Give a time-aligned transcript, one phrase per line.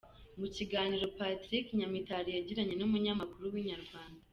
[0.39, 4.23] Mu kiganiro Patrick Nyamitari yagiranye n’umunyamakuru wa Inyarwanda.